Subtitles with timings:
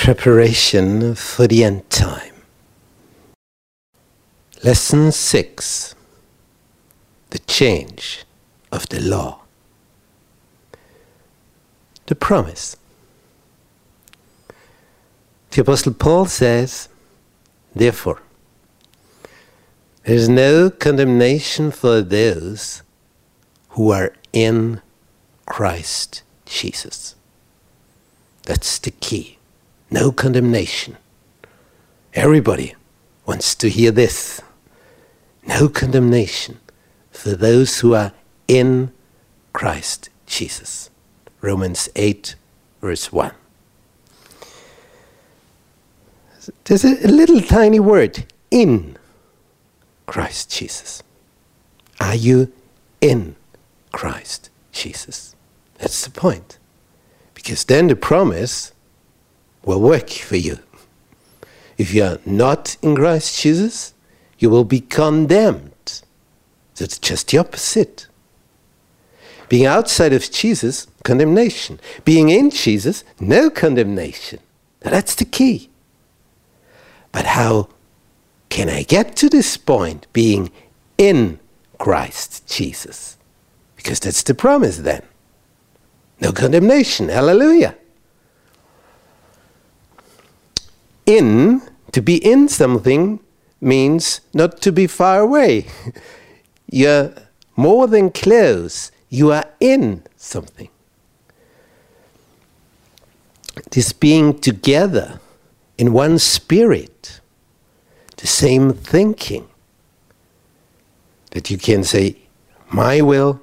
[0.00, 2.32] Preparation for the end time.
[4.64, 5.94] Lesson 6
[7.28, 8.24] The change
[8.72, 9.42] of the law.
[12.06, 12.78] The promise.
[15.50, 16.88] The Apostle Paul says,
[17.74, 18.22] Therefore,
[20.04, 22.82] there is no condemnation for those
[23.76, 24.80] who are in
[25.44, 27.16] Christ Jesus.
[28.44, 29.36] That's the key.
[29.90, 30.96] No condemnation.
[32.14, 32.74] Everybody
[33.26, 34.40] wants to hear this.
[35.46, 36.60] No condemnation
[37.10, 38.12] for those who are
[38.46, 38.92] in
[39.52, 40.90] Christ Jesus.
[41.40, 42.34] Romans 8,
[42.80, 43.32] verse 1.
[46.64, 48.96] There's a little tiny word, in
[50.06, 51.02] Christ Jesus.
[52.00, 52.52] Are you
[53.00, 53.36] in
[53.92, 55.34] Christ Jesus?
[55.78, 56.58] That's the point.
[57.34, 58.72] Because then the promise
[59.64, 60.58] will work for you.
[61.78, 63.94] If you are not in Christ Jesus,
[64.38, 66.02] you will be condemned.
[66.76, 68.06] That's just the opposite.
[69.48, 71.80] Being outside of Jesus, condemnation.
[72.04, 74.38] Being in Jesus, no condemnation.
[74.84, 75.70] Now that's the key.
[77.12, 77.68] But how
[78.48, 80.50] can I get to this point, being
[80.96, 81.38] in
[81.78, 83.16] Christ Jesus?
[83.76, 85.02] Because that's the promise then.
[86.20, 87.08] No condemnation.
[87.08, 87.74] Hallelujah.
[91.10, 93.18] In, to be in something,
[93.60, 95.66] means not to be far away.
[96.70, 97.12] You're
[97.56, 100.68] more than close, you are in something.
[103.72, 105.20] This being together
[105.76, 107.20] in one spirit,
[108.16, 109.48] the same thinking,
[111.32, 112.16] that you can say,
[112.70, 113.40] My will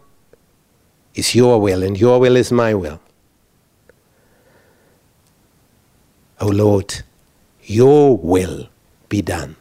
[1.14, 3.02] is your will, and your will is my will.
[6.40, 7.04] Oh Lord,
[7.68, 8.70] your will
[9.10, 9.56] be done.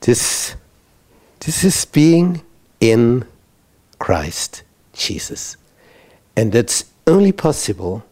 [0.00, 0.56] This,
[1.40, 2.42] this is being
[2.80, 3.26] in
[3.98, 4.62] Christ
[4.94, 5.56] Jesus.
[6.36, 8.04] And that's only possible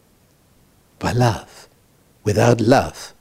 [0.99, 1.69] by love.
[2.25, 3.15] Without love,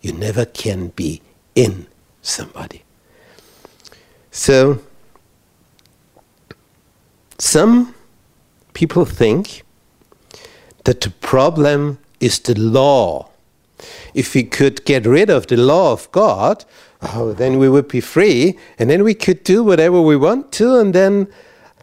[0.00, 1.20] you never can be
[1.54, 1.88] in
[2.22, 2.84] somebody.
[4.30, 4.80] So,
[7.38, 7.94] some
[8.74, 9.62] people think
[10.84, 13.30] that the problem is the law.
[14.14, 16.64] If we could get rid of the law of God,
[17.02, 20.76] oh, then we would be free, and then we could do whatever we want to,
[20.76, 21.28] and then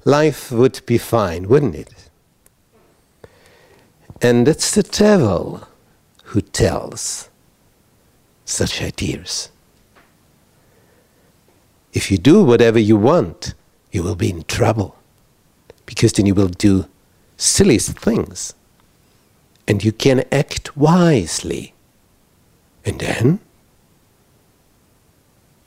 [0.04, 2.10] life would be fine, wouldn't it?
[4.22, 5.68] And it's the devil
[6.26, 7.30] who tells
[8.46, 9.50] such ideas.
[11.94, 13.54] If you do whatever you want,
[13.92, 14.98] you will be in trouble
[15.86, 16.88] because then you will do
[17.38, 18.54] silly things
[19.68, 21.75] and you can act wisely.
[22.86, 23.40] And then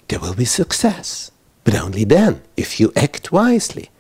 [0.09, 1.31] there will be success.
[1.65, 3.91] But only then, if you act wisely.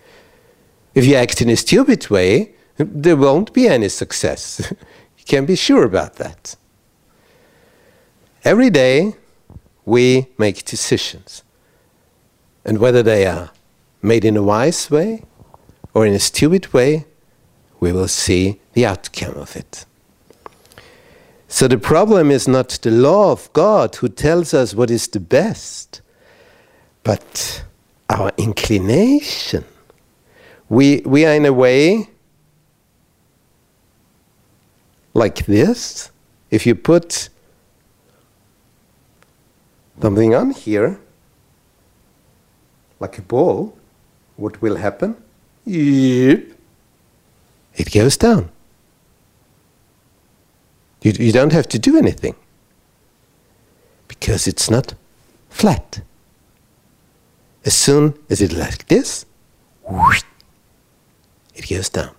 [0.94, 4.72] If you act in a stupid way, there won't be any success.
[5.18, 6.56] you can be sure about that.
[8.44, 9.14] Every day,
[9.84, 11.42] we make decisions.
[12.64, 13.50] And whether they are
[14.00, 15.24] made in a wise way
[15.92, 17.06] or in a stupid way,
[17.80, 19.84] we will see the outcome of it.
[21.50, 25.18] So the problem is not the law of God who tells us what is the
[25.18, 26.02] best,
[27.02, 27.64] but
[28.10, 29.64] our inclination.
[30.68, 32.10] We, we are in a way
[35.14, 36.10] like this.
[36.50, 37.30] If you put
[40.00, 41.00] something on here,
[43.00, 43.74] like a ball,
[44.36, 45.16] what will happen?
[45.64, 46.54] It
[47.92, 48.50] goes down.
[51.02, 52.34] You, you don't have to do anything
[54.08, 54.94] because it's not
[55.48, 56.00] flat.
[57.64, 59.26] As soon as it's like this,
[59.82, 60.22] whoosh,
[61.54, 62.10] it goes down.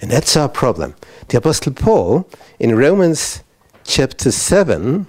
[0.00, 0.94] And that's our problem.
[1.28, 2.28] The Apostle Paul
[2.58, 3.42] in Romans
[3.84, 5.06] chapter 7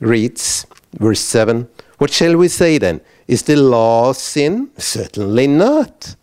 [0.00, 1.68] reads, verse 7
[1.98, 3.00] What shall we say then?
[3.28, 4.70] Is the law sin?
[4.76, 6.16] Certainly not.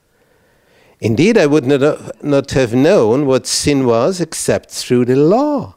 [1.00, 5.76] Indeed, I would not, not have known what sin was except through the law.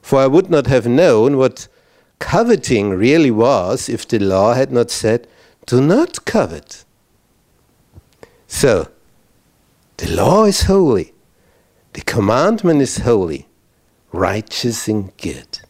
[0.00, 1.68] For I would not have known what
[2.18, 5.28] coveting really was if the law had not said,
[5.66, 6.84] Do not covet.
[8.48, 8.88] So,
[9.98, 11.12] the law is holy,
[11.92, 13.46] the commandment is holy,
[14.10, 15.60] righteous and good.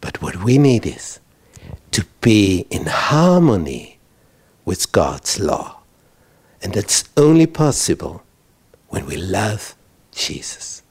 [0.00, 1.20] But what we need is
[1.90, 3.98] to be in harmony
[4.64, 5.81] with God's law.
[6.62, 8.22] And that's only possible
[8.88, 9.74] when we love
[10.12, 10.82] Jesus.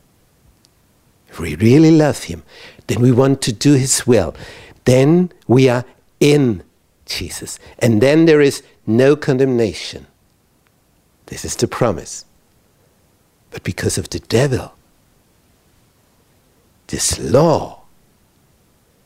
[1.29, 2.43] if we really love Him,
[2.87, 4.35] then we want to do His will,
[4.83, 5.85] then we are
[6.19, 6.63] in
[7.05, 7.57] Jesus.
[7.79, 10.07] And then there is no condemnation.
[11.27, 12.25] This is the promise.
[13.51, 14.73] But because of the devil,
[16.87, 17.83] this law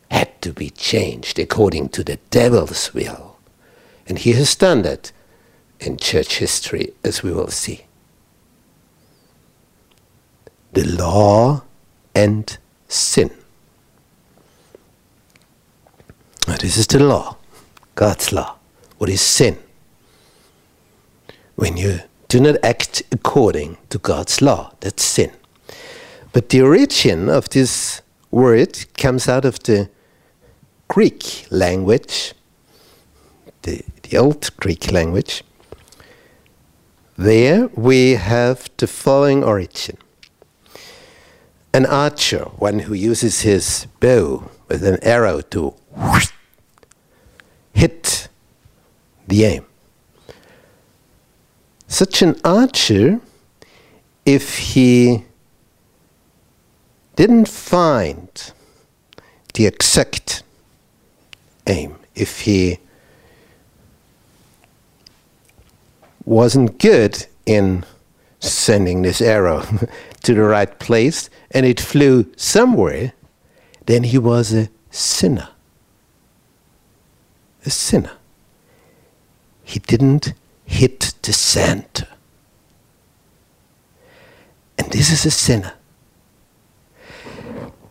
[0.10, 3.38] had to be changed according to the devil's will.
[4.08, 5.12] And he has done that
[5.80, 7.86] in church history, as we will see.
[10.74, 11.64] The law
[12.14, 12.58] and
[12.88, 13.32] sin.
[16.48, 17.38] Now, this is the law,
[17.96, 18.56] God's law.
[18.98, 19.58] What is sin?
[21.56, 25.32] When you do not act according to God's law, that's sin.
[26.34, 29.90] But the origin of this word comes out of the
[30.88, 32.34] Greek language,
[33.62, 35.44] the, the old Greek language.
[37.18, 39.98] There we have the following origin.
[41.74, 45.74] An archer, one who uses his bow with an arrow to
[47.74, 48.28] hit
[49.30, 49.66] the aim.
[51.88, 53.22] Such an archer,
[54.26, 55.24] if he
[57.16, 58.52] didn't find
[59.54, 60.44] the exact
[61.66, 62.80] aim, if he
[66.26, 67.86] wasn't good in
[68.40, 69.66] sending this arrow
[70.24, 73.14] to the right place and it flew somewhere,
[73.86, 75.50] then he was a sinner.
[77.66, 78.12] A sinner.
[79.64, 80.34] He didn't
[80.66, 82.08] hit the center.
[84.78, 85.74] And this is a sinner.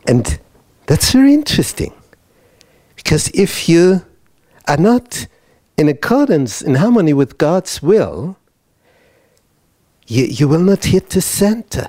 [0.06, 0.38] And
[0.86, 1.94] that's very interesting.
[2.96, 4.04] Because if you
[4.68, 5.26] are not
[5.76, 8.36] in accordance, in harmony with God's will,
[10.06, 11.88] you, you will not hit the center.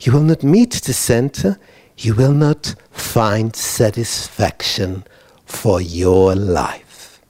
[0.00, 1.58] You will not meet the center.
[1.98, 5.04] You will not find satisfaction
[5.44, 7.20] for your life.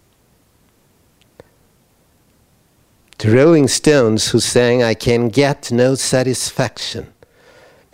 [3.18, 7.12] The Rolling Stones, who sang, I can get no satisfaction,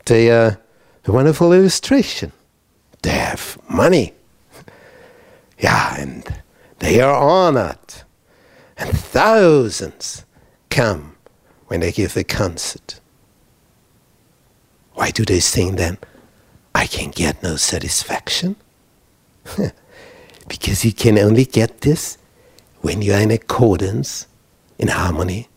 [0.06, 0.58] they are
[1.06, 2.32] a wonderful illustration.
[3.02, 4.14] They have money.
[5.58, 6.24] Yeah, and
[6.80, 8.01] they are honored.
[9.12, 10.24] And thousands
[10.70, 11.16] come
[11.66, 13.00] when they give a concert.
[14.94, 15.98] Why do they sing then?
[16.74, 18.56] I can get no satisfaction.
[20.48, 22.16] because you can only get this
[22.80, 24.26] when you are in accordance,
[24.78, 25.48] in harmony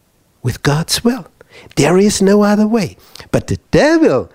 [0.43, 1.27] with God's will.
[1.75, 2.97] There is no other way.
[3.31, 4.29] But the devil,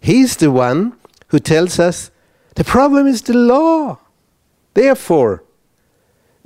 [0.00, 0.96] he's the one
[1.28, 2.10] who tells us
[2.54, 3.98] the problem is the law.
[4.74, 5.42] Therefore,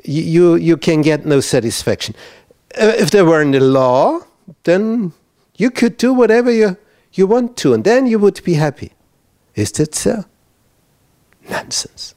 [0.04, 2.14] you, you can get no satisfaction.
[2.80, 4.20] Uh, if there weren't the law,
[4.64, 5.12] then
[5.56, 6.76] you could do whatever you,
[7.12, 8.92] you want to, and then you would be happy.
[9.54, 10.24] Is that so?
[11.48, 12.14] Nonsense.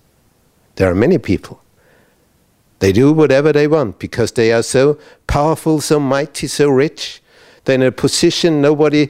[0.75, 1.61] There are many people.
[2.79, 7.21] They do whatever they want because they are so powerful, so mighty, so rich.
[7.65, 9.09] They're in a position nobody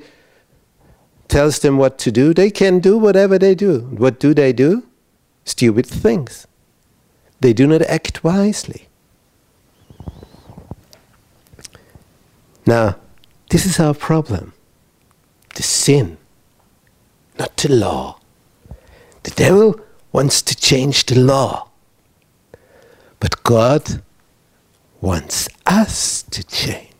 [1.27, 2.33] tells them what to do.
[2.33, 3.81] They can do whatever they do.
[3.81, 4.87] What do they do?
[5.43, 6.47] Stupid things.
[7.39, 8.87] They do not act wisely.
[12.65, 12.97] Now,
[13.49, 14.53] this is our problem
[15.55, 16.17] the sin,
[17.39, 18.19] not the law.
[19.23, 19.79] The devil
[20.11, 21.69] wants to change the law,
[23.19, 24.03] but God
[25.01, 26.91] wants us to change.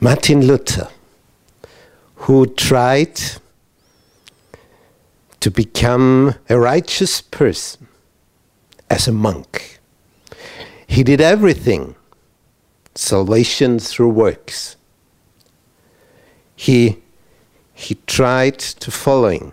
[0.00, 0.88] Martin Luther,
[2.16, 3.20] who tried
[5.40, 7.88] to become a righteous person
[8.88, 9.78] as a monk.
[10.86, 11.96] He did everything
[12.94, 14.76] salvation through works.
[16.54, 16.98] He,
[17.72, 19.52] he tried to following.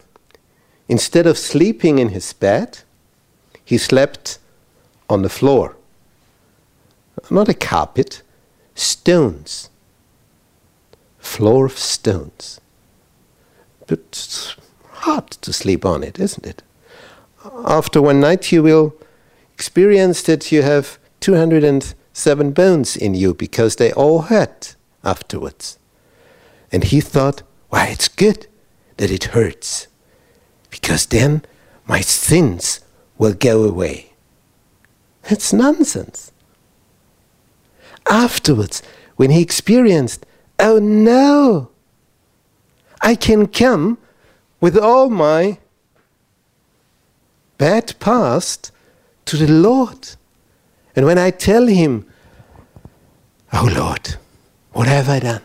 [0.90, 2.80] Instead of sleeping in his bed,
[3.64, 4.40] he slept
[5.10, 5.78] on the floor.
[7.30, 8.22] Not a carpet,
[8.76, 9.70] stones.
[11.20, 12.60] Floor of stones.
[13.86, 14.56] But
[15.08, 16.64] hard to sleep on it, isn't it?
[17.66, 18.94] After one night, you will
[19.54, 25.80] experience that you have 207 bones in you because they all hurt afterwards.
[26.72, 28.48] And he thought, why, it's good
[28.98, 29.88] that it hurts
[30.70, 31.42] because then
[31.86, 32.82] my sins
[33.18, 34.14] will go away.
[35.24, 36.34] It's nonsense.
[38.10, 38.84] Afterwards,
[39.16, 40.26] when he experienced,
[40.60, 41.70] oh no,
[43.02, 43.98] I can come
[44.60, 45.60] with all my
[47.58, 48.72] bad past
[49.26, 50.16] to the Lord.
[50.96, 52.06] And when I tell Him,
[53.54, 54.16] Oh Lord,
[54.74, 55.42] what have I done?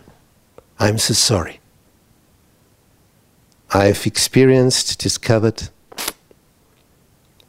[0.78, 1.61] I'm so sorry.
[3.71, 5.69] I've experienced, discovered,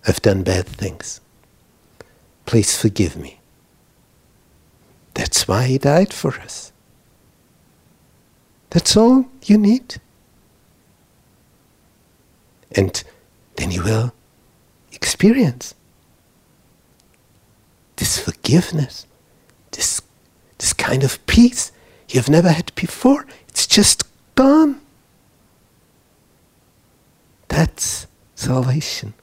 [0.08, 1.20] I've done bad things.
[2.46, 3.40] Please forgive me.
[5.14, 6.72] That's why He died for us.
[8.70, 10.02] That's all you need.
[12.76, 13.04] And
[13.56, 14.14] then you will
[14.92, 15.76] experience
[17.98, 19.06] this forgiveness,
[19.72, 20.02] this,
[20.58, 21.72] this kind of peace
[22.10, 23.26] you've never had before.
[23.48, 24.04] It's just
[24.36, 24.82] gone.
[27.48, 29.14] That's salvation.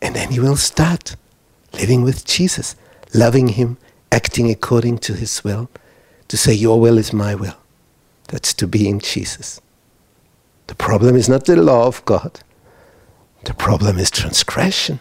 [0.00, 1.16] And then you will start
[1.74, 2.76] living with Jesus,
[3.14, 3.76] loving Him,
[4.10, 5.68] acting according to His will,
[6.28, 7.56] to say, Your will is my will.
[8.28, 9.60] That's to be in Jesus.
[10.66, 12.40] The problem is not the law of God,
[13.44, 15.00] the problem is transgression.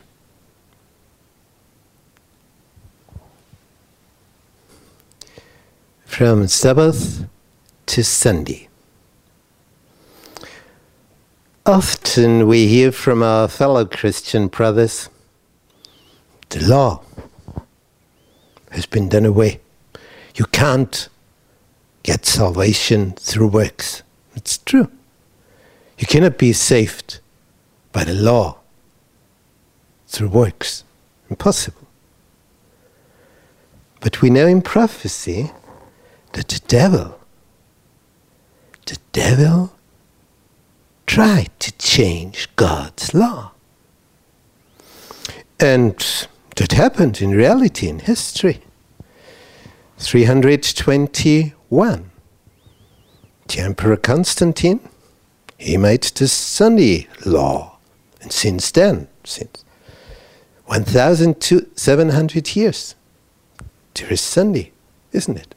[6.05, 7.25] From Sabbath
[7.87, 8.69] to Sunday.
[11.65, 15.09] Often we hear from our fellow Christian brothers
[16.49, 17.01] the law
[18.71, 19.59] has been done away.
[20.35, 21.09] You can't
[22.03, 24.03] get salvation through works.
[24.35, 24.91] It's true.
[25.97, 27.19] You cannot be saved
[27.91, 28.59] by the law
[30.07, 30.83] through works.
[31.29, 31.87] Impossible.
[33.99, 35.51] But we know in prophecy
[36.33, 37.19] that the devil,
[38.85, 39.73] the devil
[41.07, 43.51] tried to change God's law.
[45.59, 45.97] And
[46.57, 48.61] that happened in reality, in history.
[49.97, 52.11] 321.
[53.47, 54.81] The Emperor Constantine,
[55.65, 57.77] he made the Sunday law.
[58.21, 59.65] And since then, since
[60.65, 62.93] 1,700 years,
[63.95, 64.71] there is Sunday,
[65.11, 65.55] isn't it?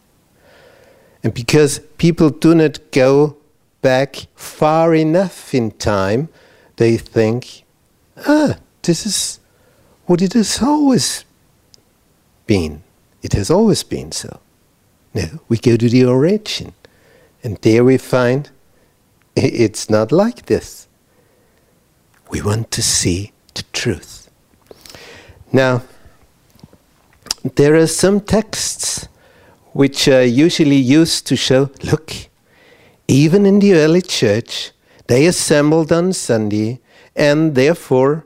[1.22, 3.36] And because people do not go
[3.82, 6.30] back far enough in time,
[6.76, 7.64] they think,
[8.26, 9.40] ah, this is
[10.06, 11.26] what it has always
[12.46, 12.82] been.
[13.20, 14.40] It has always been so.
[15.12, 16.72] No, we go to the origin,
[17.42, 18.48] and there we find
[19.64, 20.88] it's not like this.
[22.30, 24.30] We want to see the truth.
[25.52, 25.82] Now,
[27.54, 29.08] there are some texts
[29.72, 32.12] which are usually used to show look,
[33.06, 34.72] even in the early church,
[35.06, 36.80] they assembled on Sunday,
[37.14, 38.24] and therefore,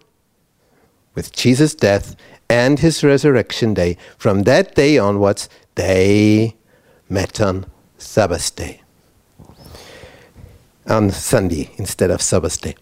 [1.15, 2.17] with Jesus' death
[2.49, 6.57] and his resurrection day, from that day onwards, they
[7.09, 7.67] met on
[7.99, 8.82] Sabbath day.
[10.87, 12.75] On Sunday instead of Sabbath day.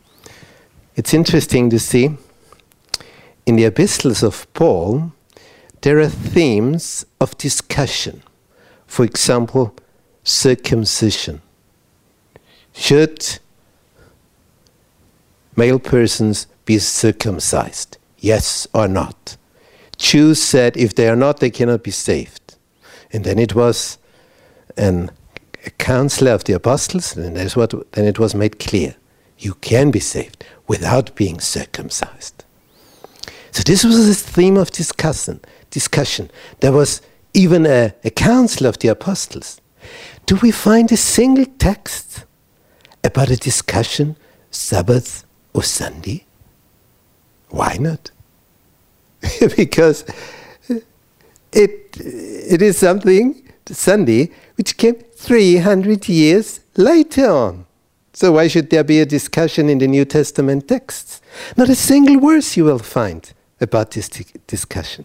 [0.96, 2.16] It's interesting to see
[3.46, 5.12] in the epistles of Paul,
[5.82, 8.22] there are themes of discussion.
[8.86, 9.74] For example,
[10.24, 11.42] circumcision.
[12.72, 13.38] Should
[15.56, 17.98] male persons be circumcised?
[18.18, 19.36] Yes or not?
[19.96, 22.56] Jews said if they are not, they cannot be saved.
[23.12, 23.98] And then it was
[24.76, 25.10] an,
[25.64, 28.96] a council of the apostles, and that's what, then it was made clear
[29.38, 32.44] you can be saved without being circumcised.
[33.52, 35.40] So this was the theme of discussion.
[35.70, 36.30] Discussion.
[36.60, 37.02] There was
[37.34, 39.60] even a, a council of the apostles.
[40.26, 42.24] Do we find a single text
[43.02, 44.16] about a discussion
[44.50, 46.24] Sabbath or Sunday?
[47.48, 48.10] Why not?
[49.56, 50.04] because
[51.52, 57.66] it, it is something, Sunday, which came 300 years later on.
[58.12, 61.20] So why should there be a discussion in the New Testament texts?
[61.56, 64.08] Not a single verse you will find about this
[64.46, 65.04] discussion.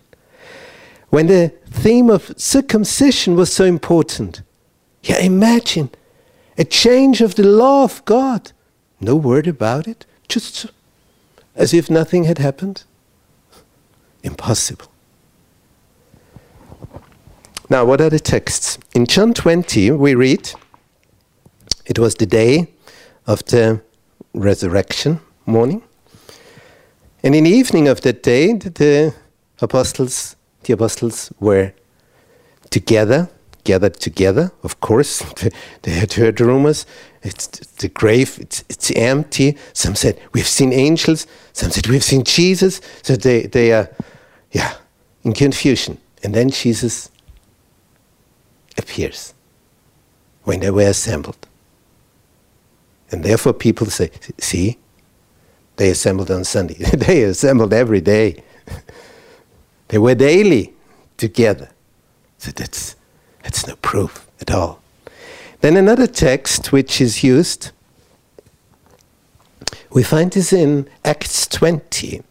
[1.09, 4.41] When the theme of circumcision was so important,
[5.03, 5.91] yeah, imagine
[6.57, 8.51] a change of the law of God.
[8.99, 10.65] No word about it, just
[11.55, 12.83] as if nothing had happened.
[14.23, 14.87] Impossible.
[17.69, 18.77] Now, what are the texts?
[18.93, 20.51] In John 20, we read,
[21.85, 22.67] it was the day
[23.25, 23.81] of the
[24.33, 25.81] resurrection morning.
[27.23, 29.15] And in the evening of that day, the
[29.61, 31.73] apostles, the apostles were
[32.69, 33.29] together
[33.65, 34.51] gathered together.
[34.63, 35.21] Of course,
[35.81, 36.85] they had heard rumors.
[37.21, 39.57] It's the grave, it's, it's empty.
[39.73, 41.27] Some said, We've seen angels.
[41.51, 42.79] Some said, We've seen Jesus.
[43.01, 43.89] So they, they are,
[44.51, 44.75] yeah,
[45.23, 45.97] in confusion.
[46.23, 47.11] And then Jesus
[48.77, 49.33] appears
[50.43, 51.47] when they were assembled.
[53.11, 54.77] And therefore, people say, See,
[55.75, 56.75] they assembled on Sunday.
[56.97, 58.43] they assembled every day.
[59.89, 60.73] they were daily
[61.17, 61.69] together.
[62.37, 62.95] So that's
[63.43, 64.81] that's no proof at all.
[65.61, 67.71] Then another text which is used,
[69.91, 72.21] we find this in Acts 20.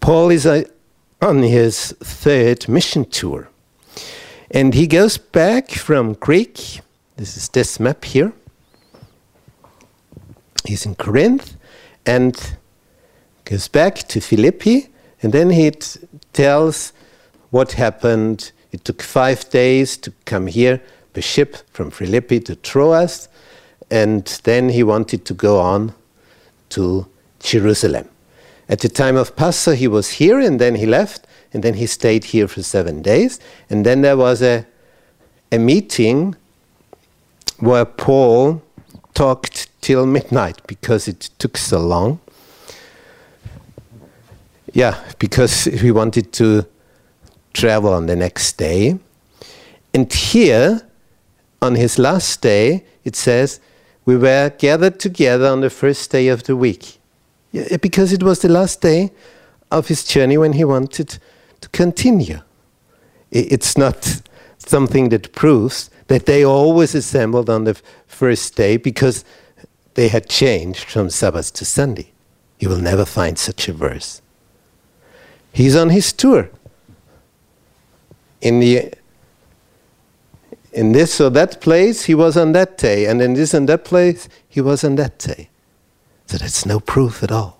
[0.00, 0.64] Paul is uh,
[1.20, 3.48] on his third mission tour.
[4.50, 6.80] And he goes back from Greek.
[7.16, 8.32] This is this map here.
[10.64, 11.56] He's in Corinth
[12.04, 12.56] and
[13.44, 14.88] goes back to Philippi.
[15.22, 15.72] And then he
[16.32, 16.92] tells
[17.50, 18.52] what happened.
[18.72, 20.80] It took five days to come here
[21.12, 23.28] by ship from Philippi to Troas.
[23.90, 25.94] And then he wanted to go on
[26.70, 27.06] to
[27.40, 28.08] Jerusalem.
[28.68, 31.86] At the time of Passover, he was here and then he left and then he
[31.86, 33.40] stayed here for seven days.
[33.70, 34.66] And then there was a,
[35.50, 36.36] a meeting
[37.58, 38.62] where Paul
[39.14, 42.20] talked till midnight because it took so long.
[44.72, 46.66] Yeah, because he wanted to
[47.54, 48.98] travel on the next day.
[49.94, 50.82] And here,
[51.62, 53.60] on his last day, it says,
[54.04, 56.98] we were gathered together on the first day of the week.
[57.80, 59.10] Because it was the last day
[59.70, 61.18] of his journey when he wanted
[61.72, 62.40] continue.
[63.30, 64.22] It's not
[64.58, 69.24] something that proves that they always assembled on the first day because
[69.94, 72.12] they had changed from Sabbath to Sunday.
[72.58, 74.22] You will never find such a verse.
[75.52, 76.50] He's on his tour.
[78.40, 78.92] In the
[80.72, 83.82] in this or that place, he was on that day, and in this and that
[83.82, 85.48] place, he was on that day.
[86.26, 87.58] So that's no proof at all.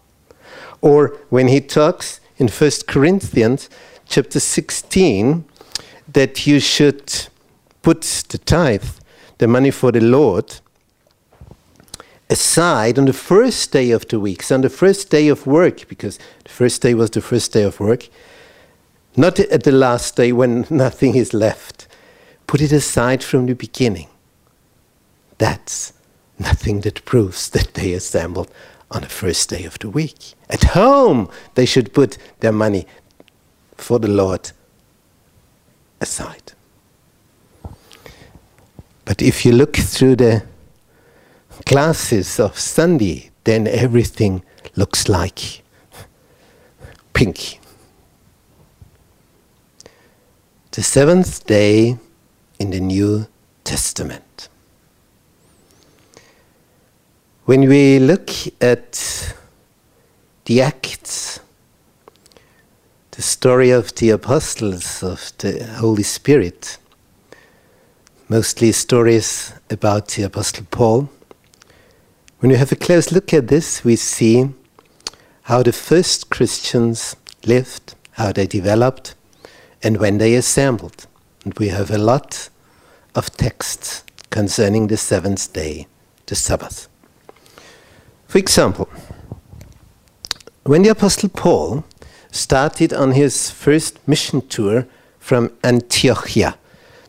[0.83, 3.71] Or when he talks in 1 Corinthians
[4.07, 5.45] chapter 16
[6.13, 7.27] that you should
[7.83, 8.89] put the tithe,
[9.39, 10.61] the money for the Lord,
[12.31, 15.87] aside on the first day of the week, so on the first day of work,
[15.89, 18.09] because the first day was the first day of work,
[19.17, 21.87] not at the last day when nothing is left.
[22.47, 24.09] Put it aside from the beginning.
[25.39, 25.93] That's
[26.39, 28.51] nothing that proves that they assembled
[28.91, 30.35] on the first day of the week.
[30.49, 32.87] At home, they should put their money
[33.77, 34.53] for the Lord
[36.01, 36.53] aside.
[39.05, 40.45] But if you look through the
[41.65, 44.43] glasses of Sunday, then everything
[44.75, 45.63] looks like
[47.13, 47.61] pink.
[50.73, 51.97] The seventh day
[52.59, 53.27] in the New
[53.65, 54.49] Testament.
[57.47, 58.29] When we look
[58.61, 59.35] at
[60.45, 61.41] the Acts,
[63.17, 66.77] the story of the apostles of the Holy Spirit,
[68.29, 71.09] mostly stories about the Apostle Paul.
[72.41, 74.51] When we have a close look at this, we see
[75.45, 79.15] how the first Christians lived, how they developed,
[79.83, 81.07] and when they assembled.
[81.43, 82.51] And we have a lot
[83.15, 85.87] of texts concerning the seventh day,
[86.27, 86.87] the Sabbath.
[88.29, 88.91] For example,
[90.65, 91.83] when the Apostle Paul
[92.37, 94.87] started on his first mission tour
[95.19, 96.55] from Antiochia,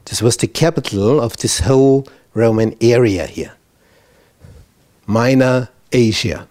[0.05, 3.53] this was the capital of this whole Roman area here.
[5.05, 6.47] Minor Asia,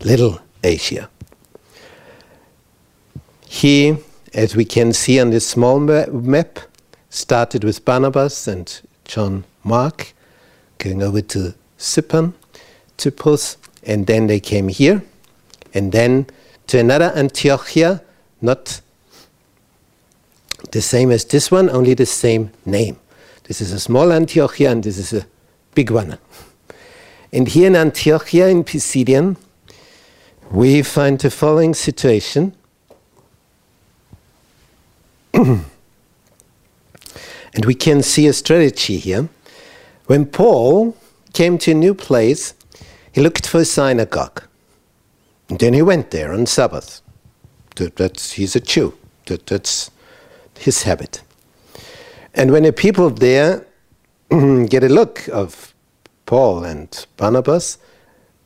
[0.00, 1.08] Little Asia.
[3.46, 3.96] He,
[4.34, 6.58] as we can see on this small map,
[7.08, 10.12] started with Barnabas and John Mark,
[10.78, 12.32] going over to Cyprus,
[12.98, 15.02] Cyprus, and then they came here,
[15.72, 16.26] and then
[16.66, 18.02] to another Antiochia,
[18.40, 18.80] not
[20.72, 22.98] the same as this one, only the same name.
[23.44, 25.26] This is a small Antiochia, and this is a
[25.74, 26.18] big one.
[27.32, 29.36] And here in Antiochia in Pisidian,
[30.50, 32.54] we find the following situation.
[35.34, 35.64] and
[37.64, 39.28] we can see a strategy here.
[40.06, 40.96] When Paul
[41.32, 42.54] came to a new place,
[43.12, 44.42] he looked for a synagogue.
[45.48, 47.00] Then he went there on Sabbath.
[47.76, 48.96] That, that's, he's a Jew.
[49.26, 49.90] That, that's
[50.58, 51.22] his habit.
[52.34, 53.66] And when the people there
[54.30, 55.74] get a look of
[56.26, 57.78] Paul and Barnabas,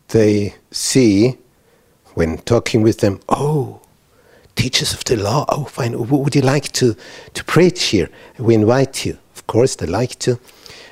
[0.09, 1.39] they see,
[2.15, 3.81] when talking with them, oh,
[4.57, 6.97] teachers of the law, oh, fine, would you like to,
[7.35, 8.11] to preach here?
[8.39, 9.19] We invite you.
[9.35, 10.39] Of course, they like to.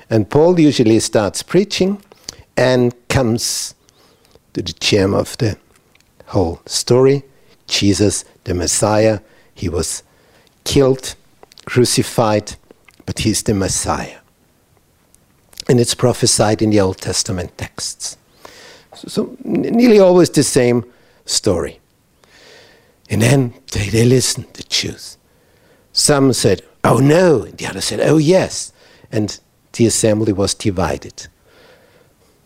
[0.09, 2.03] And Paul usually starts preaching,
[2.57, 3.75] and comes
[4.55, 5.57] to the gem of the
[6.29, 7.25] whole story
[7.69, 9.21] Jesus, the Messiah.
[9.55, 10.03] He was
[10.65, 11.15] killed,
[11.67, 12.57] crucified,
[13.07, 14.19] but he's the Messiah.
[15.69, 18.17] And it's prophesied in the Old Testament texts.
[18.95, 20.85] So, so nearly always the same
[21.27, 21.79] story.
[23.11, 25.19] And then they, they listened, the Jews.
[25.93, 28.73] Some said, oh no, and the other said, oh yes.
[29.13, 29.39] And
[29.75, 31.29] the assembly was divided.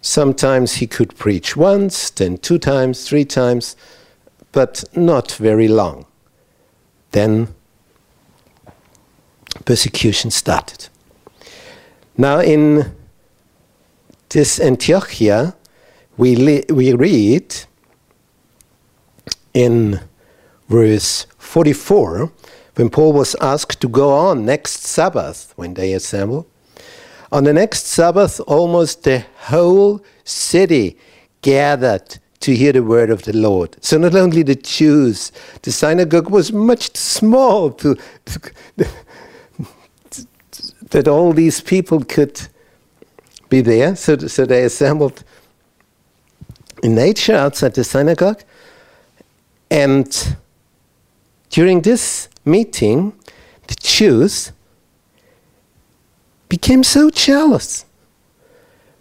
[0.02, 3.76] Sometimes he could preach once, then two times, three times,
[4.50, 6.06] but not very long.
[7.12, 7.54] Then
[9.64, 10.88] persecution started.
[12.18, 12.92] Now, in
[14.28, 15.54] this Antiochia,
[16.16, 17.54] we, we read
[19.54, 20.00] in
[20.68, 22.32] verse 44
[22.74, 26.46] when Paul was asked to go on next Sabbath when they assembled.
[27.32, 30.98] On the next Sabbath, almost the whole city
[31.40, 33.76] gathered to hear the word of the Lord.
[33.80, 38.52] So not only the Jews, the synagogue was much too small to, to
[40.90, 42.38] that all these people could
[43.48, 43.96] be there.
[43.96, 45.24] So, so they assembled
[46.82, 48.42] in nature outside the synagogue.
[49.70, 50.36] And
[51.48, 53.14] during this meeting,
[53.68, 54.52] the Jews
[56.52, 57.86] became so jealous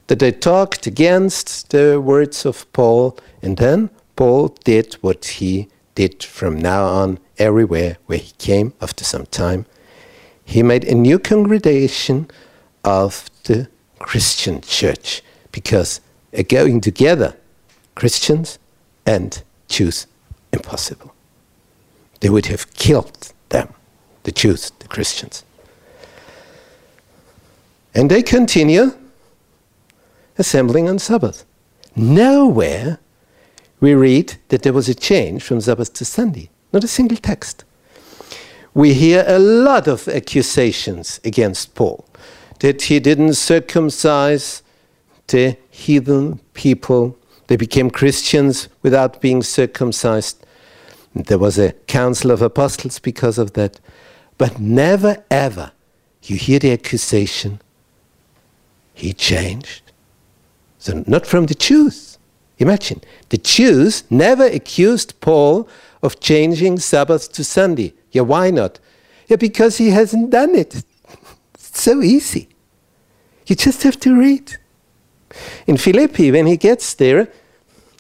[0.08, 6.24] that they talked against the words of Paul, and then Paul did what he did
[6.24, 9.66] from now on everywhere where he came after some time.
[10.46, 12.32] He made a new congregation
[12.86, 13.68] of the
[14.00, 16.00] Christian church because
[16.48, 17.36] going together,
[17.96, 18.60] Christians
[19.06, 20.08] and Jews,
[20.54, 21.14] impossible.
[22.22, 23.74] They would have killed them,
[24.24, 25.44] the Jews, the Christians.
[27.94, 28.94] And they continue
[30.38, 31.46] assembling on Sabbath.
[31.96, 33.00] Nowhere
[33.80, 37.66] we read that there was a change from Sabbath to Sunday, not a single text.
[38.74, 42.06] We hear a lot of accusations against Paul
[42.60, 44.64] that he didn't circumcise
[45.28, 47.18] the heathen people.
[47.48, 50.46] They became Christians without being circumcised.
[51.14, 53.80] There was a council of apostles because of that.
[54.38, 55.72] But never ever
[56.24, 57.60] you hear the accusation
[59.02, 59.82] he changed.
[60.78, 62.18] So, not from the Jews.
[62.60, 65.68] Imagine, the Jews never accused Paul
[66.04, 67.94] of changing Sabbath to Sunday.
[68.12, 68.80] Yeah, why not?
[69.28, 70.84] Yeah, because he hasn't done it.
[71.56, 72.50] It's so easy.
[73.48, 74.58] You just have to read.
[75.66, 77.28] In Philippi, when he gets there,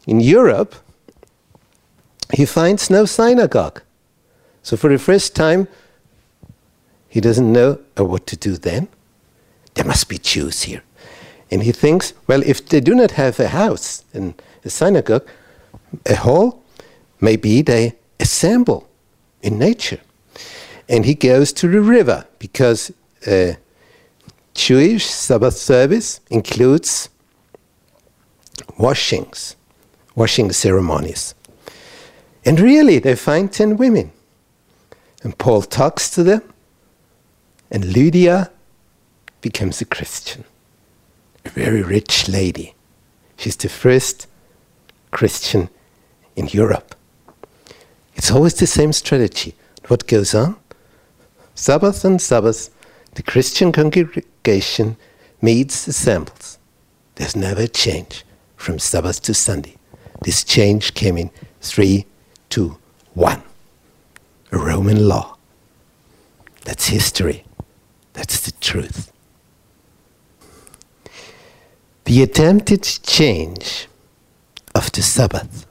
[0.05, 0.75] in Europe,
[2.33, 3.81] he finds no synagogue.
[4.61, 5.67] So for the first time,
[7.09, 8.87] he doesn't know uh, what to do then.
[9.73, 10.83] There must be Jews here.
[11.51, 14.33] And he thinks, well, if they do not have a house and
[14.63, 15.27] a synagogue,
[16.05, 16.63] a hall,
[17.19, 18.87] maybe they assemble
[19.41, 19.99] in nature.
[20.87, 22.91] And he goes to the river because
[23.27, 23.53] uh,
[24.53, 27.09] Jewish Sabbath service includes
[28.77, 29.55] washings,
[30.15, 31.35] washing ceremonies.
[32.43, 34.11] And really, they find 10 women.
[35.23, 36.41] And Paul talks to them,
[37.69, 38.51] and Lydia
[39.41, 40.43] becomes a Christian,
[41.45, 42.75] a very rich lady.
[43.37, 44.27] She's the first
[45.11, 45.69] Christian
[46.35, 46.95] in Europe.
[48.15, 49.55] It's always the same strategy.
[49.87, 50.55] What goes on?
[51.55, 52.69] Sabbath and Sabbath,
[53.15, 54.97] the Christian congregation
[55.41, 56.57] meets, assembles.
[57.15, 58.23] There's never a change
[58.55, 59.75] from Sabbath to Sunday.
[60.23, 63.41] This change came in 321.
[64.51, 65.37] A Roman law.
[66.63, 67.43] That's history.
[68.13, 69.11] That's the truth.
[72.05, 73.87] The attempted change
[74.75, 75.65] of the Sabbath.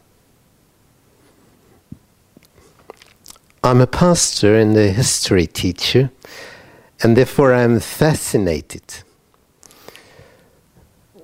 [3.63, 6.11] I'm a pastor and a history teacher
[7.03, 9.03] and therefore, I'm fascinated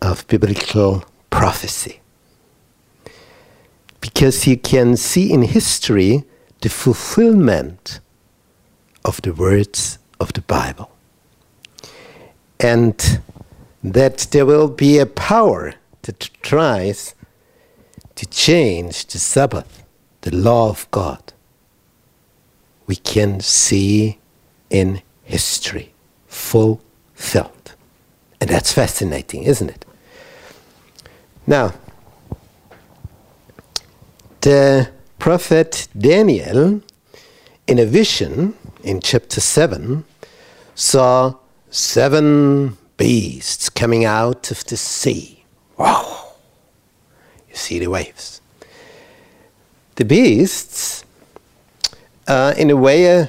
[0.00, 2.00] of biblical prophecy.
[4.00, 6.24] Because you can see in history
[6.62, 8.00] the fulfillment
[9.04, 10.90] of the words of the Bible.
[12.58, 13.20] And
[13.94, 17.14] that there will be a power that tries
[18.14, 19.85] to change the Sabbath,
[20.22, 21.33] the law of God.
[22.87, 24.18] We can see
[24.70, 25.92] in history
[26.27, 27.75] fulfilled.
[28.40, 29.85] And that's fascinating, isn't it?
[31.46, 31.75] Now,
[34.40, 36.81] the prophet Daniel,
[37.66, 40.05] in a vision in chapter 7,
[40.75, 41.35] saw
[41.70, 45.44] seven beasts coming out of the sea.
[45.76, 46.32] Wow!
[47.48, 48.40] You see the waves.
[49.96, 51.04] The beasts,
[52.26, 53.26] uh, in a way, uh,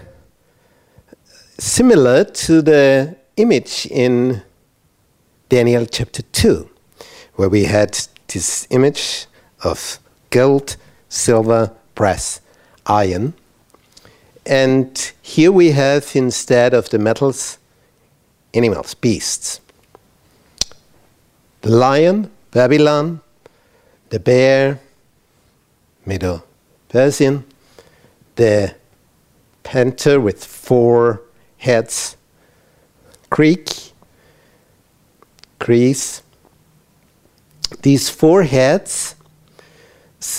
[1.57, 4.41] similar to the image in
[5.49, 6.69] Daniel chapter 2,
[7.35, 9.27] where we had this image
[9.63, 9.99] of
[10.29, 10.75] gold,
[11.09, 12.41] silver, brass,
[12.85, 13.33] iron.
[14.45, 17.57] And here we have, instead of the metals,
[18.57, 19.61] animals, beasts.
[21.61, 23.21] the lion, Babylon,
[24.09, 24.79] the bear,
[26.05, 26.43] Middle
[26.89, 27.43] Persian,
[28.35, 28.73] the
[29.63, 31.21] panther with four
[31.57, 32.15] heads,
[33.29, 33.69] Greek,
[35.59, 36.23] Greece.
[37.81, 39.15] These four heads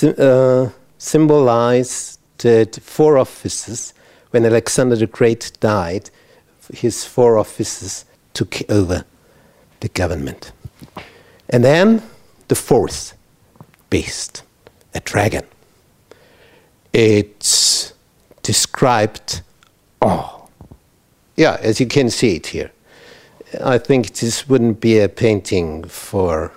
[0.02, 3.92] uh, symbolize the four offices.
[4.30, 6.10] When Alexander the Great died,
[6.72, 8.04] his four offices
[8.38, 9.04] took over
[9.80, 10.52] the government.
[11.50, 12.02] And then
[12.46, 13.14] the fourth
[13.90, 14.44] beast,
[14.94, 15.44] a dragon.
[16.92, 17.92] It's
[18.42, 19.42] described
[20.00, 20.52] all.
[21.36, 22.70] Yeah, as you can see it here.
[23.60, 26.52] I think this wouldn't be a painting for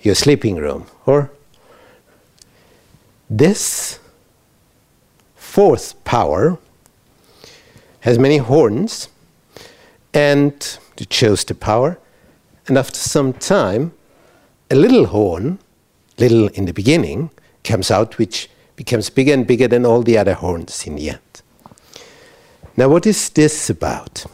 [0.00, 1.30] your sleeping room, or
[3.28, 3.98] this
[5.36, 6.56] fourth power
[8.00, 9.08] has many horns
[10.14, 11.98] and it shows the power
[12.66, 13.92] and after some time
[14.70, 15.58] a little horn
[16.18, 17.30] little in the beginning
[17.64, 21.42] comes out which becomes bigger and bigger than all the other horns in the end.
[22.76, 24.24] Now what is this about?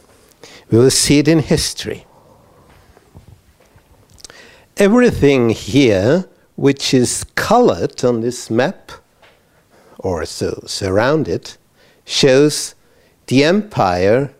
[0.69, 2.05] We will see it in history.
[4.77, 8.91] Everything here which is colored on this map
[9.97, 11.57] or so surrounded
[12.05, 12.75] shows
[13.27, 14.33] the empire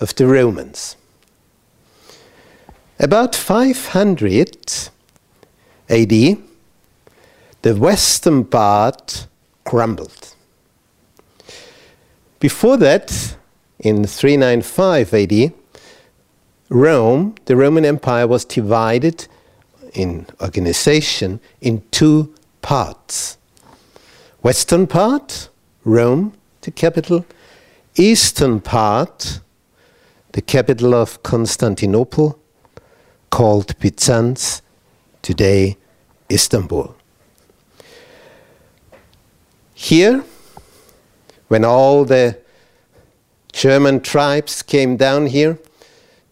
[0.00, 0.96] of the Romans.
[2.98, 4.48] About 500
[5.88, 6.10] AD,
[7.62, 9.26] the western part
[9.64, 10.34] crumbled.
[12.40, 13.36] Before that,
[13.78, 15.52] in 395 AD,
[16.68, 19.28] Rome, the Roman Empire, was divided
[19.92, 23.38] in organization in two parts.
[24.42, 25.48] Western part,
[25.84, 26.32] Rome,
[26.62, 27.24] the capital,
[27.96, 29.40] eastern part,
[30.36, 32.38] the capital of Constantinople,
[33.30, 34.60] called Byzance,
[35.22, 35.78] today
[36.30, 36.94] Istanbul.
[39.72, 40.22] Here,
[41.48, 42.38] when all the
[43.54, 45.58] German tribes came down here,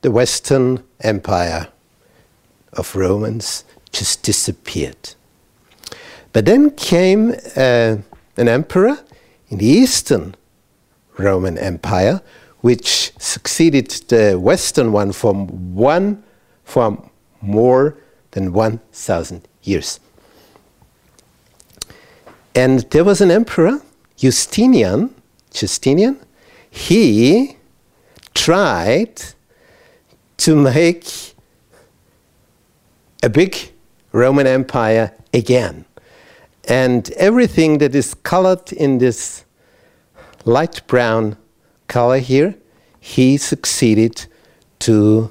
[0.02, 1.68] the Western Empire
[2.74, 5.14] of Romans just disappeared.
[6.34, 7.96] But then came uh,
[8.36, 8.98] an emperor
[9.48, 10.34] in the Eastern
[11.16, 12.20] Roman Empire,
[12.64, 16.24] which succeeded the Western one for one
[16.64, 17.10] for
[17.42, 17.94] more
[18.30, 20.00] than 1,000 years.
[22.54, 23.82] And there was an emperor,
[24.16, 25.14] Justinian,
[25.52, 26.18] Justinian,
[26.70, 27.58] he
[28.32, 29.20] tried
[30.38, 31.34] to make
[33.22, 33.58] a big
[34.10, 35.84] Roman Empire again.
[36.66, 39.44] And everything that is colored in this
[40.46, 41.36] light brown
[42.18, 42.56] here,
[43.00, 44.26] he succeeded
[44.80, 45.30] to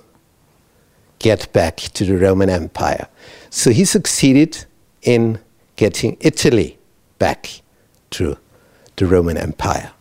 [1.19, 3.07] get back to the Roman Empire.
[3.49, 4.65] So he succeeded
[5.01, 5.39] in
[5.75, 6.77] getting Italy
[7.19, 7.61] back
[8.11, 8.37] to
[8.95, 9.91] the Roman Empire,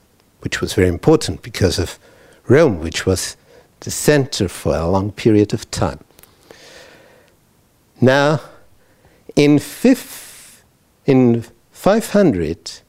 [0.40, 1.98] which was very important because of
[2.46, 3.36] Rome, which was
[3.80, 6.00] the center for a long period of time.
[8.00, 8.40] Now,
[9.36, 10.64] in, fifth,
[11.06, 12.80] in 500,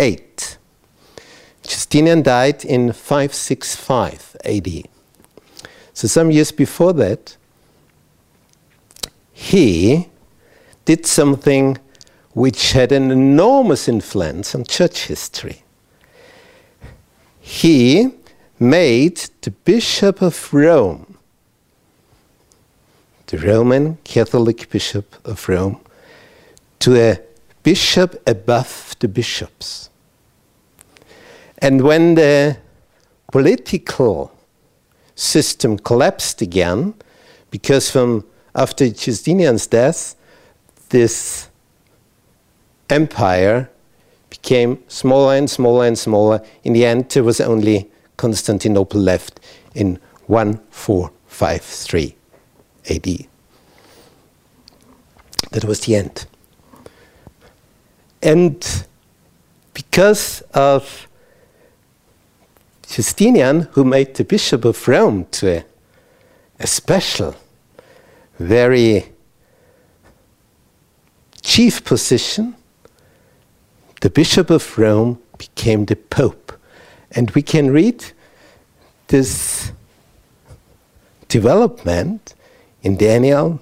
[0.00, 0.56] 538,
[1.62, 4.88] Justinian died in 565 AD.
[5.92, 7.36] So, some years before that,
[9.30, 10.08] he
[10.86, 11.76] did something
[12.32, 15.64] which had an enormous influence on church history.
[17.38, 18.08] He
[18.58, 21.18] made the Bishop of Rome,
[23.26, 25.78] the Roman Catholic Bishop of Rome,
[26.78, 27.20] to a
[27.62, 29.89] bishop above the bishops.
[31.62, 32.56] And when the
[33.30, 34.32] political
[35.14, 36.94] system collapsed again,
[37.50, 40.14] because from after Justinian's death,
[40.88, 41.48] this
[42.88, 43.70] empire
[44.30, 46.42] became smaller and smaller and smaller.
[46.64, 49.40] In the end, there was only Constantinople left
[49.74, 52.14] in 1453
[52.90, 53.26] AD.
[55.52, 56.26] That was the end.
[58.22, 58.86] And
[59.74, 61.08] because of
[62.90, 65.64] Justinian, who made the Bishop of Rome to a,
[66.58, 67.36] a special,
[68.38, 69.12] very
[71.40, 72.56] chief position,
[74.00, 76.52] the Bishop of Rome became the Pope.
[77.12, 78.04] And we can read
[79.06, 79.70] this
[81.28, 82.34] development
[82.82, 83.60] in Daniel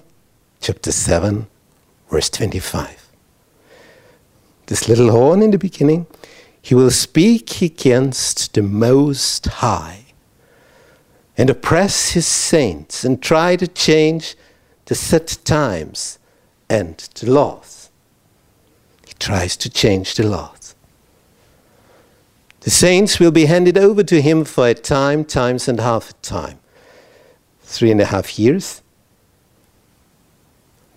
[0.59, 1.45] chapter 7,
[2.09, 3.07] verse 25.
[4.65, 6.07] This little horn in the beginning,
[6.61, 10.05] he will speak against the Most High
[11.37, 14.35] and oppress his saints and try to change
[14.85, 16.19] the set times
[16.69, 17.89] and the laws.
[19.07, 20.75] He tries to change the laws.
[22.61, 26.13] The saints will be handed over to him for a time, times and half a
[26.13, 26.59] time.
[27.61, 28.81] Three and a half years,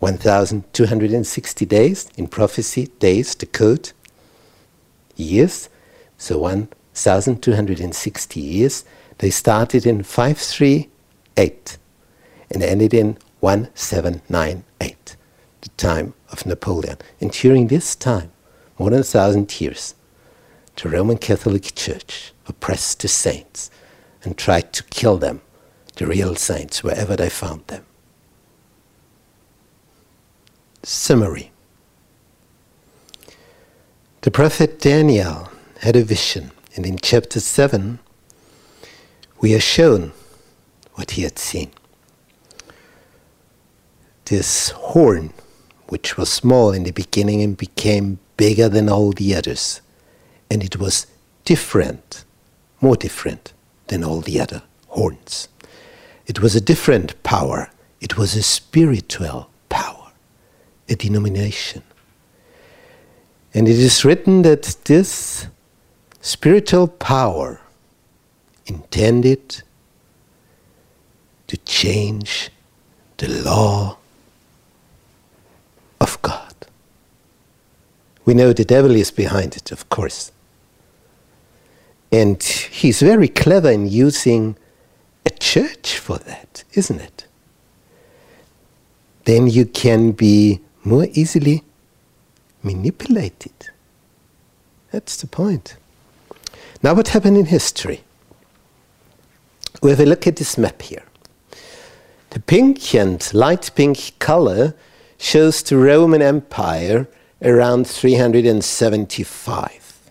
[0.00, 3.92] 1,260 days in prophecy, days, the code,
[5.16, 5.68] years,
[6.16, 8.84] so 1,260 years.
[9.18, 11.78] They started in 538
[12.50, 15.16] and ended in 1798,
[15.60, 16.98] the time of Napoleon.
[17.20, 18.32] And during this time,
[18.78, 19.94] more than a thousand years,
[20.76, 23.70] the Roman Catholic Church oppressed the saints
[24.24, 25.42] and tried to kill them,
[25.96, 27.84] the real saints, wherever they found them.
[30.82, 31.51] Summary
[34.22, 37.98] The prophet Daniel had a vision, and in chapter 7,
[39.40, 40.12] we are shown
[40.94, 41.72] what he had seen.
[44.26, 45.32] This horn,
[45.88, 49.80] which was small in the beginning and became bigger than all the others,
[50.48, 51.08] and it was
[51.44, 52.24] different,
[52.80, 53.52] more different
[53.88, 55.48] than all the other horns.
[56.28, 60.12] It was a different power, it was a spiritual power,
[60.88, 61.82] a denomination.
[63.54, 65.46] And it is written that this
[66.20, 67.60] spiritual power
[68.66, 69.62] intended
[71.48, 72.50] to change
[73.18, 73.98] the law
[76.00, 76.54] of God.
[78.24, 80.32] We know the devil is behind it, of course.
[82.10, 84.56] And he's very clever in using
[85.26, 87.26] a church for that, isn't it?
[89.24, 91.64] Then you can be more easily
[92.62, 93.52] manipulated.
[94.90, 95.76] That's the point.
[96.82, 98.02] Now, what happened in history?
[99.82, 101.02] we have a look at this map here.
[102.30, 104.74] The pink and light pink color
[105.18, 107.06] shows the Roman Empire
[107.42, 110.10] around 375.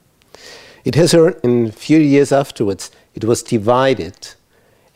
[0.83, 4.29] It has, in a few years afterwards, it was divided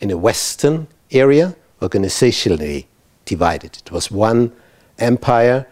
[0.00, 2.86] in a western area, organizationally
[3.24, 3.78] divided.
[3.78, 4.52] It was one
[4.98, 5.66] empire,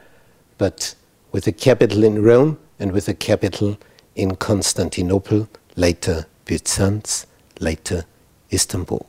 [0.56, 0.94] but
[1.34, 3.76] with a capital in Rome and with a capital
[4.14, 7.26] in Constantinople, later Byzance,
[7.58, 8.04] later
[8.52, 9.04] Istanbul.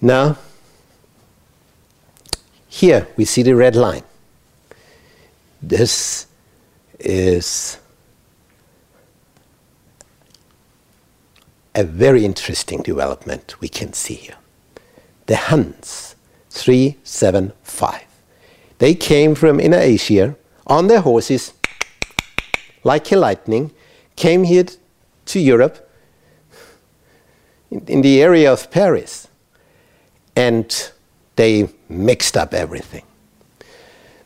[0.00, 0.38] Now,
[2.68, 4.04] here we see the red line.
[5.60, 6.28] This
[7.00, 7.80] is
[11.74, 14.36] a very interesting development we can see here.
[15.26, 16.14] The Huns,
[16.50, 18.07] 375.
[18.78, 20.36] They came from Inner Asia
[20.66, 21.52] on their horses,
[22.84, 23.72] like a lightning,
[24.16, 24.66] came here
[25.26, 25.90] to Europe
[27.70, 29.28] in, in the area of Paris.
[30.36, 30.90] And
[31.34, 33.04] they mixed up everything.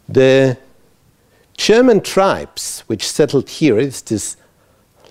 [0.09, 0.59] The
[1.57, 4.37] German tribes which settled here is this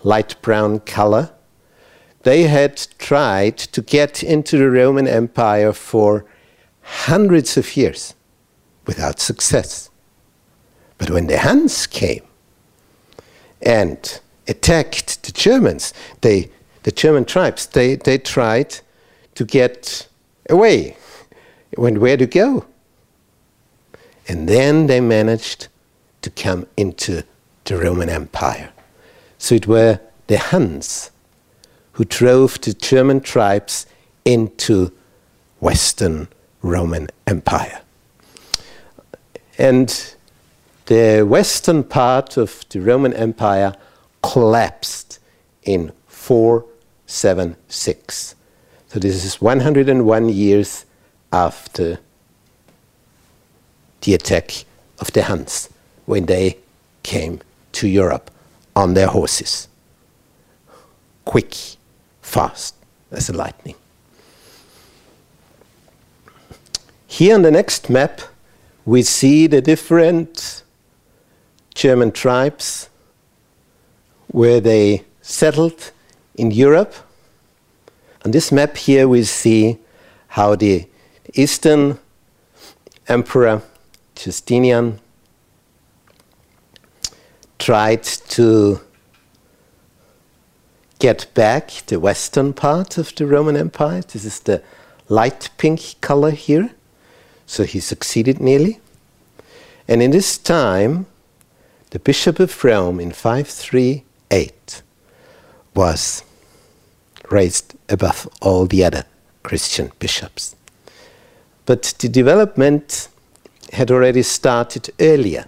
[0.03, 1.31] light brown color.
[2.23, 6.25] They had tried to get into the Roman Empire for
[6.81, 8.13] hundreds of years
[8.85, 9.89] without success.
[10.97, 12.23] But when the Huns came
[13.61, 16.51] and attacked the Germans, they
[16.83, 18.79] the German tribes, they, they tried
[19.35, 20.07] to get
[20.49, 20.97] away.
[21.75, 22.65] When where to go?
[24.27, 25.67] And then they managed
[26.23, 27.23] to come into
[27.65, 28.71] the Roman Empire.
[29.37, 31.11] So it were the Huns
[31.93, 33.85] who drove the German tribes
[34.25, 34.91] into
[35.59, 36.27] Western
[36.61, 37.81] Roman Empire.
[39.61, 40.13] And
[40.87, 43.75] the western part of the Roman Empire
[44.23, 45.19] collapsed
[45.61, 48.33] in 476.
[48.87, 50.85] So this is 101 years
[51.31, 51.99] after
[54.01, 54.65] the attack
[54.97, 55.69] of the Huns
[56.07, 56.57] when they
[57.03, 57.39] came
[57.73, 58.31] to Europe
[58.75, 59.67] on their horses.
[61.23, 61.55] Quick,
[62.23, 62.73] fast
[63.11, 63.75] as a lightning.
[67.05, 68.21] Here on the next map,
[68.85, 70.63] we see the different
[71.75, 72.89] German tribes
[74.27, 75.91] where they settled
[76.35, 76.95] in Europe.
[78.25, 79.77] On this map here, we see
[80.29, 80.87] how the
[81.33, 81.99] Eastern
[83.07, 83.61] Emperor
[84.15, 84.99] Justinian
[87.59, 88.81] tried to
[90.99, 94.01] get back the western part of the Roman Empire.
[94.01, 94.63] This is the
[95.09, 96.71] light pink color here.
[97.51, 98.79] So he succeeded nearly.
[99.85, 101.05] And in this time,
[101.89, 104.81] the Bishop of Rome in 538
[105.75, 106.23] was
[107.29, 109.03] raised above all the other
[109.43, 110.55] Christian bishops.
[111.65, 113.09] But the development
[113.73, 115.47] had already started earlier,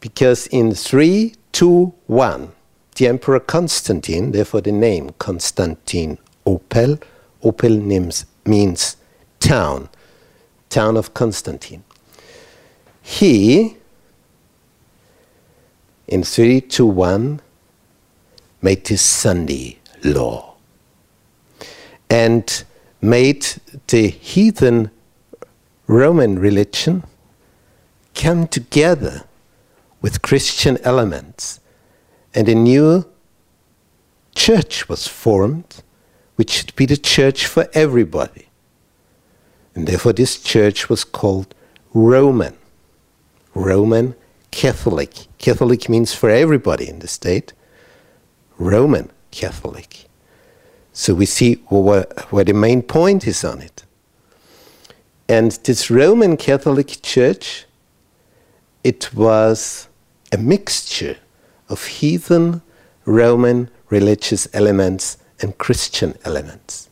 [0.00, 2.52] because in 321,
[2.96, 7.02] the Emperor Constantine, therefore the name Constantine Opel,
[7.44, 8.96] Opel means, means
[9.40, 9.90] town,
[10.72, 11.84] town of Constantine.
[13.02, 13.76] He,
[16.08, 17.40] in 321,
[18.62, 20.54] made this Sunday law
[22.08, 22.64] and
[23.00, 23.46] made
[23.88, 24.90] the heathen
[25.86, 27.04] Roman religion
[28.14, 29.24] come together
[30.00, 31.60] with Christian elements,
[32.34, 33.06] and a new
[34.34, 35.82] church was formed,
[36.36, 38.46] which should be the church for everybody.
[39.74, 41.54] And therefore, this church was called
[41.94, 42.56] Roman.
[43.54, 44.14] Roman
[44.50, 45.26] Catholic.
[45.38, 47.52] Catholic means for everybody in the state.
[48.58, 50.06] Roman Catholic.
[50.92, 53.84] So we see where, the main point is on it.
[55.28, 57.64] And this Roman Catholic Church,
[58.84, 59.88] it was
[60.30, 61.16] a mixture
[61.68, 62.60] of heathen
[63.04, 66.88] Roman religious elements and Christian elements.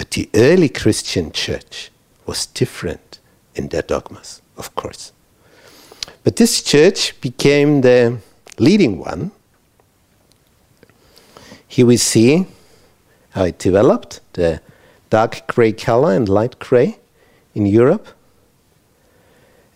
[0.00, 1.90] But the early Christian church
[2.24, 3.18] was different
[3.54, 5.12] in their dogmas, of course.
[6.24, 8.16] But this church became the
[8.58, 9.30] leading one.
[11.68, 12.46] Here we see
[13.32, 14.62] how it developed the
[15.10, 16.96] dark gray color and light gray
[17.54, 18.08] in Europe.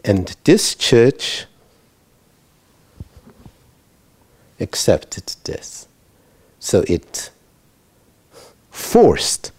[0.07, 1.45] And this church
[4.59, 5.87] accepted this.
[6.61, 7.29] So it
[8.71, 9.53] forced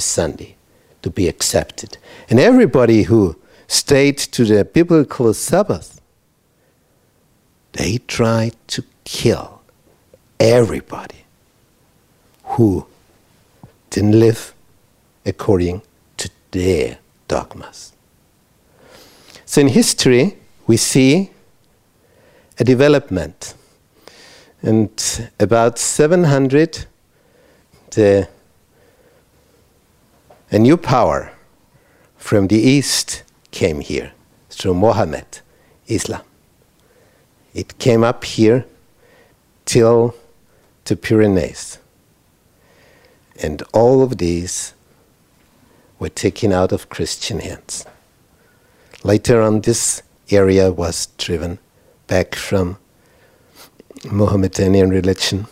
[0.00, 0.56] Sunday
[1.02, 1.98] to be accepted.
[2.28, 3.36] And everybody who
[3.66, 6.00] stayed to the biblical Sabbath,
[7.72, 9.60] they tried to kill
[10.40, 11.24] everybody
[12.44, 12.86] who
[13.90, 14.54] didn't live
[15.26, 15.82] according
[16.16, 17.92] to their dogmas.
[19.44, 20.36] So in history,
[20.66, 21.30] we see
[22.58, 23.54] a development.
[24.62, 24.90] And
[25.38, 26.86] about 700,
[27.90, 28.28] the,
[30.54, 31.32] a new power
[32.16, 34.12] from the east came here
[34.50, 35.40] through Mohammed,
[35.88, 36.22] Islam.
[37.52, 38.64] It came up here
[39.64, 40.14] till
[40.84, 41.78] the Pyrenees.
[43.42, 44.74] And all of these
[45.98, 47.84] were taken out of Christian hands.
[49.02, 51.58] Later on, this area was driven
[52.06, 52.78] back from
[54.08, 55.48] Mohammedan religion,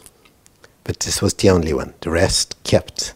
[0.84, 1.94] but this was the only one.
[2.02, 3.14] The rest kept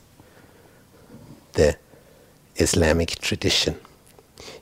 [2.59, 3.79] Islamic tradition.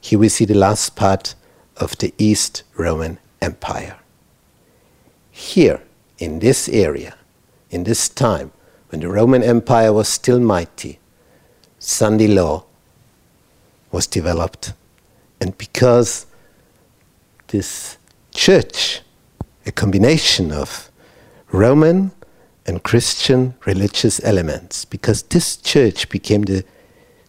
[0.01, 1.35] Here we see the last part
[1.77, 3.97] of the East Roman Empire.
[5.31, 5.81] Here,
[6.19, 7.17] in this area,
[7.71, 8.53] in this time,
[8.91, 11.01] when the Roman Empire was still mighty,
[11.79, 12.65] Sunday law
[13.91, 14.73] was developed.
[15.41, 16.27] And because
[17.49, 17.99] this
[18.33, 19.01] church,
[19.67, 20.91] a combination of
[21.51, 22.13] Roman
[22.67, 26.65] and Christian religious elements, because this church became the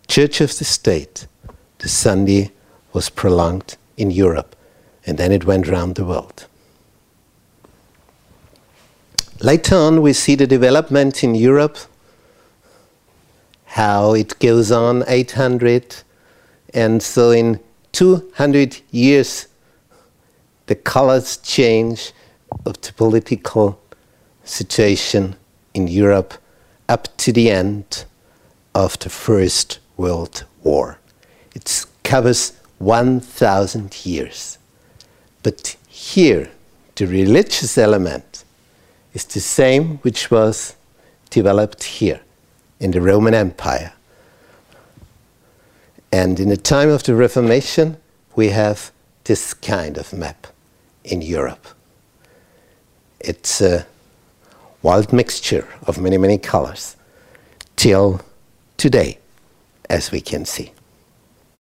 [0.07, 1.27] church of the state,
[1.79, 2.51] the Sunday
[2.93, 4.55] was prolonged in Europe,
[5.05, 6.47] and then it went round the world.
[9.41, 11.77] Later on, we see the development in Europe,
[13.65, 15.95] how it goes on 800,
[16.73, 17.59] and so in
[17.91, 19.47] 200 years,
[20.67, 22.13] the colors change
[22.65, 23.79] of the political
[24.43, 25.35] situation
[25.73, 26.35] in Europe
[26.87, 28.05] up to the end
[28.73, 30.99] of the First World War.
[31.53, 34.57] It covers 1,000 years.
[35.43, 36.51] But here,
[36.95, 38.43] the religious element
[39.13, 40.75] is the same which was
[41.29, 42.21] developed here
[42.79, 43.93] in the Roman Empire.
[46.11, 47.97] And in the time of the Reformation,
[48.35, 48.91] we have
[49.23, 50.47] this kind of map
[51.03, 51.67] in Europe.
[53.19, 53.85] It's a
[54.81, 56.95] wild mixture of many, many colors
[57.75, 58.21] till
[58.77, 59.17] today,
[59.89, 60.74] as we can see.